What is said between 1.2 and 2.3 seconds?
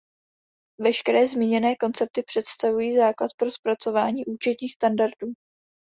zmíněné koncepty